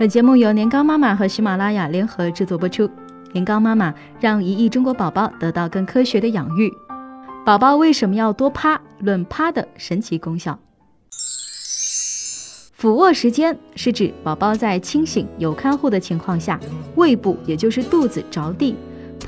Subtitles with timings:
[0.00, 2.88] 本节目由年糕妈妈和喜马拉雅联合制作播出。
[3.34, 6.72] 年糕妈妈让一亿中国宝宝得到更科学的养育。
[7.44, 8.80] 宝宝为什么要多趴？
[9.00, 10.58] 论趴的神奇功效。
[12.72, 16.58] 俯卧时间是指宝宝在清醒有看护的情况下，
[16.94, 18.74] 胃部也就是肚子着地，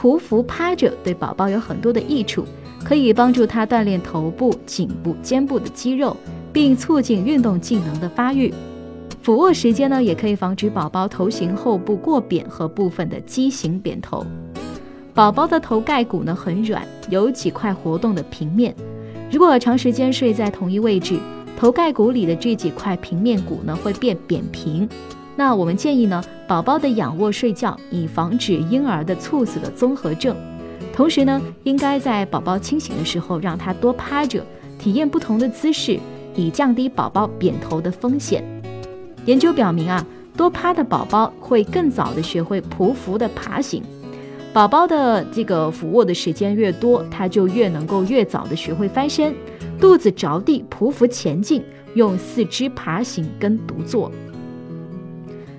[0.01, 2.47] 匍匐趴着，对宝宝有很多的益处，
[2.83, 6.17] 可以帮助他锻炼头部、颈部、肩部的肌肉，
[6.51, 8.51] 并促进运动技能的发育。
[9.23, 14.27] 俯卧时间呢，也可以防止宝宝头型后部过扁和部分的畸形扁头。
[15.15, 18.75] 宝宝的头盖骨呢很软，有几块活动的平面。
[19.31, 21.21] 如果长时间睡在同一位置，
[21.57, 24.89] 头盖骨里的这几块平面骨呢会变扁平。
[25.37, 30.35] 那我们建议呢，宝宝的仰卧睡觉，以防止婴儿的猝死的综合症。
[30.93, 34.45] 同时呢，应该在宝宝清醒的时候，让他多趴着，
[34.81, 36.01] 体验不同的姿势，
[36.35, 38.43] 以降低宝宝扁头的风险。
[39.25, 40.05] 研究表明啊，
[40.37, 43.83] 多趴的宝宝会更早的学会匍匐的爬行。
[44.53, 49.35] 宝宝的这个俯卧的时间越多，他就越能够越早的学会翻身，
[49.81, 51.63] 肚子着地匍匐前进，
[51.95, 54.11] 用四肢爬行跟独坐。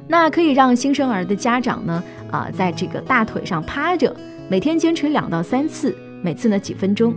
[0.08, 4.16] 那可以让新生儿的家长呢，啊，在这个大腿上趴着，
[4.48, 7.14] 每天坚持两到三次，每次呢几分钟。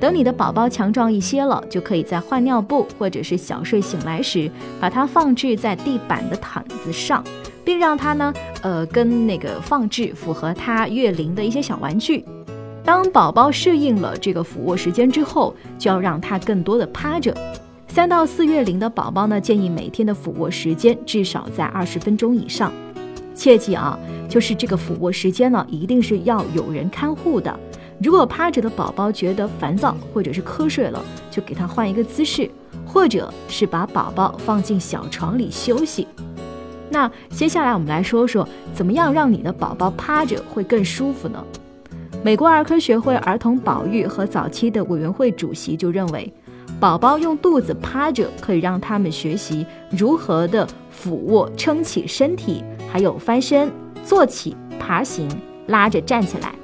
[0.00, 7.24] 等你的宝宝强壮一些了，就可以在换尿布或者是小睡醒来时，把它放置在地板的毯子上，
[7.64, 12.24] 并让它呢，呃，跟那个放置符合他月龄的一些小玩具。
[12.84, 17.34] 当宝宝适应了这个俯卧时间之后，就要让他更多的趴着。
[17.88, 22.70] 三到四月龄的宝宝呢，建议每天的俯卧时间至少在二十分钟以上。
[23.34, 23.98] 切记啊，
[24.28, 27.58] 就是这个俯卧时间呢，一定是要有人看护的。
[28.02, 32.50] 如果趴着的宝宝觉得烦躁或者是瞌睡了，就给他换一个姿势，
[32.86, 36.06] 或者是把宝宝放进小床里休息。
[36.90, 41.42] 那接下来我们来说说，怎么样让你的宝宝趴着会更舒服呢？
[42.22, 46.32] 美国儿科学会儿童保育和早期的委员会主席就认为，
[46.80, 53.70] 宝宝用肚子趴着可以让他们学习如何的俯卧撑起身体，还有翻身、
[54.04, 55.28] 坐起、爬行、
[55.66, 56.54] 拉着站起来。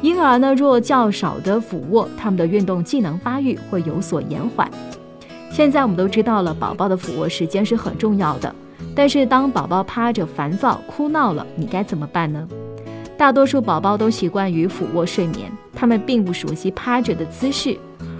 [0.00, 4.70] 婴儿呢，若较少的俯卧，他们的运动技能发育会有所延缓。
[5.50, 8.54] 现在我们都知道了，宝宝的俯卧时间是很重要的。
[8.94, 12.46] 但是当宝宝趴着烦躁哭闹了，你该怎么办呢？
[13.16, 17.76] 大多数宝宝都习惯于俯卧睡眠，他们并不熟悉趴着的姿势，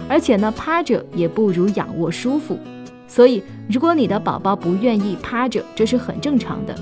[0.09, 2.59] 而且呢，趴着也不如仰卧舒服。
[3.07, 6.75] 所以，如果你的宝宝不愿意趴着，这是很正常的。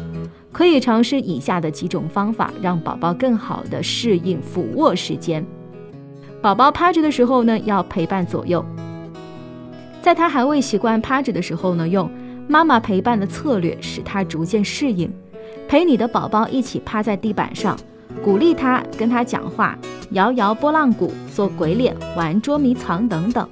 [0.57, 5.45] 可以尝试以下的几种方法，让宝宝更好的适应俯卧时间。
[6.41, 8.65] 宝宝趴着的时候呢，要陪伴左右。
[10.01, 12.09] 在他还未习惯趴着的时候呢，用
[12.47, 15.07] 妈妈陪伴的策略，使他逐渐适应。
[15.67, 17.77] 陪你的宝宝一起趴在地板上，
[18.23, 19.77] 鼓励他，跟他讲话，
[20.13, 23.47] 摇摇拨浪鼓，做鬼脸，玩捉迷藏等等。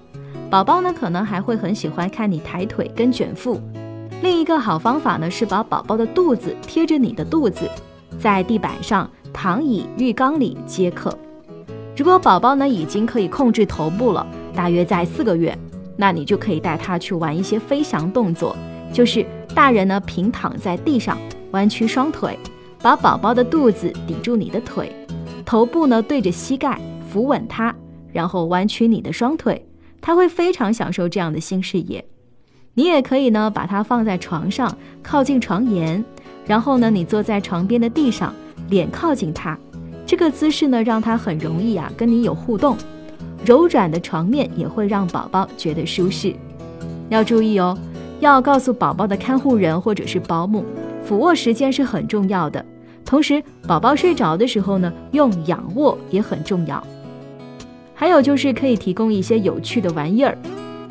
[0.49, 3.61] 宝宝呢，可能还会很喜欢看你抬腿跟卷腹。
[4.25, 7.69] 另一个好方法呢，是把宝宝的肚子贴着你的肚子，
[8.19, 11.16] 在地板上、躺椅、浴缸里皆可。
[11.96, 14.25] 如果宝宝呢已经可以控制头部了，
[14.56, 15.56] 大约在四个月，
[15.96, 18.56] 那你就可以带他去玩一些飞翔动作，
[18.91, 21.16] 就是大人呢平躺在地上，
[21.52, 22.35] 弯曲双腿，
[22.81, 24.91] 把宝宝的肚子抵住你的腿，
[25.46, 27.72] 头部呢对着膝盖，扶稳他，
[28.12, 29.64] 然后弯曲你的双腿，
[30.02, 32.03] 他会非常享受这样的新视野。
[32.78, 36.03] 你也可以呢，把它放在床上，靠近床沿，
[36.46, 38.34] 然后呢，你坐在床边的地上，
[38.69, 39.58] 脸靠近它，
[40.06, 42.75] 这个姿势呢，让它很容易啊跟你有互动。
[43.46, 46.35] 柔软的床面也会让宝宝觉得舒适。
[47.08, 47.78] 要注意哦，
[48.19, 50.66] 要告诉宝宝的看护人或者是保姆，
[51.02, 52.64] 俯卧时间是很重要的。
[53.06, 56.85] 同时，宝宝睡着的时候呢，用仰卧也很重要。
[57.94, 60.38] 还有就是可以提供一些有趣的玩意儿。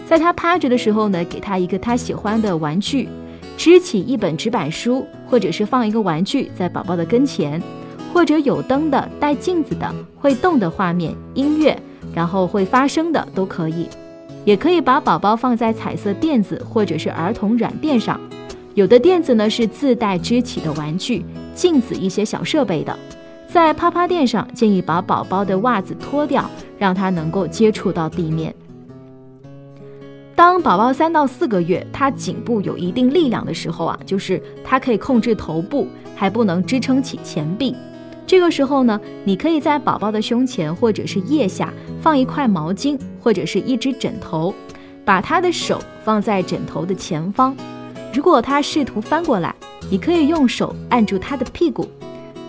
[0.06, 3.08] 在他趴着的时候呢，给他一个他喜欢的玩具，
[3.56, 7.60] 支起一本纸板书，或者是放一个玩具在宝宝的跟前，
[8.12, 11.76] 或者有灯的、带镜子的、会动的画面、音乐，
[12.14, 13.88] 然后会发声的都可以。
[14.44, 18.20] 也可以把宝宝放在彩色垫子或者是儿童软垫上，
[18.74, 21.24] 有的垫子呢是自带支起的玩具、
[21.54, 22.94] 镜子一些小设备的。
[23.48, 26.44] 在趴趴垫上，建议把宝宝的袜子脱掉，
[26.78, 28.54] 让他能够接触到地面。
[30.36, 35.86] 当宝宝三到四个月，他颈部有一定力量的时候啊，就是他可以控制头部，
[36.16, 37.74] 还不能支撑起前臂。
[38.26, 44.52] 这个时候呢，你可以在宝宝的胸前或者是腋下放一块毛巾或者是一只枕头，
[45.04, 47.54] 把他的手放在枕头的前方。
[48.12, 49.54] 如果他试图翻过来，
[49.88, 51.88] 你可以用手按住他的屁股，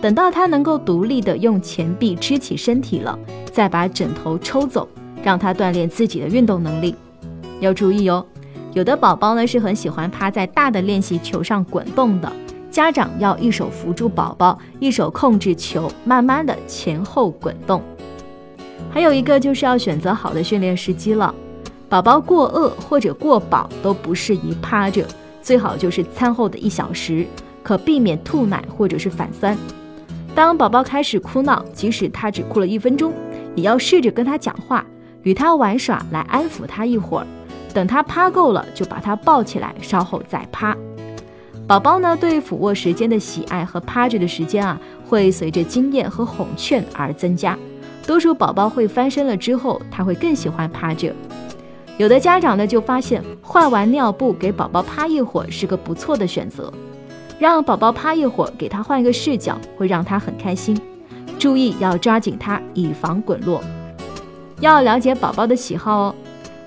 [0.00, 3.16] 等到他能够独立的用前臂支起身体了，
[3.52, 4.88] 再把枕头抽走，
[5.22, 6.96] 让他锻炼自己的运动能力。
[7.60, 8.24] 要注意哦，
[8.72, 12.30] 有的宝宝呢是很喜欢趴在大的练习球上滚动的，
[12.70, 17.82] 家长要一手扶住宝宝，一手控制球，慢慢的前后滚动。
[18.90, 21.34] 还有一个就是要选择好的训练时机了，
[21.88, 25.06] 宝宝过饿或者过饱都不适宜趴着，
[25.42, 27.26] 最好就是餐后的一小时，
[27.62, 29.56] 可避免吐奶或者是反酸。
[30.34, 33.12] 当宝宝开始哭闹，即使他只哭了一分钟，
[33.54, 34.84] 也要试着跟他讲话，
[35.22, 37.26] 与他玩耍来安抚他一会儿。
[37.76, 40.74] 等他趴够了，就把他抱起来，稍后再趴。
[41.66, 47.54] 宝宝呢，对俯卧时间的喜爱和趴着的时间啊，会随着经验和哄劝而增加。
[48.06, 51.12] 多数宝宝会翻身了之后，他会更喜欢趴着。
[51.98, 56.72] 有的家长呢，就发现换完尿布给宝宝趴一会儿是个不错的选择。
[57.38, 60.80] 让宝宝趴一会儿，给他换一个视角，会让他很开心。
[61.38, 63.62] 注意要抓紧他，以防滚落。
[64.60, 66.14] 要了解宝宝的喜好哦。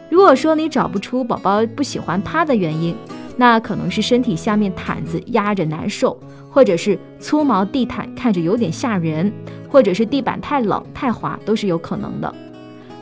[0.10, 2.96] 如果说你找不出宝宝不喜欢趴的原因，
[3.38, 6.20] 那可能是身体下面毯子压着难受，
[6.50, 9.32] 或者是粗毛地毯看着有点吓人，
[9.70, 12.34] 或者是地板太冷太滑，都是有可能的。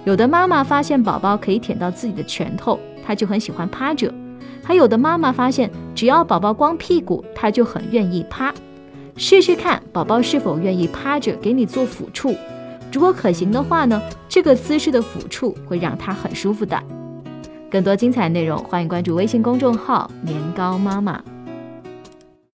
[0.03, 4.09] 有的妈妈发现宝宝可以舔到自己的拳头，她就很喜欢趴着；
[4.63, 8.53] 还有的妈妈发现只要宝宝光屁股，她就很愿意趴。
[9.15, 12.35] 试试看宝宝是否愿意趴着给你做抚触，
[12.93, 13.99] 如果可行的话呢，
[14.29, 16.79] 这个姿势的抚触会让他很舒服的。
[17.69, 21.21] 更多精彩内容，欢迎关注微信公众号“年糕妈妈”。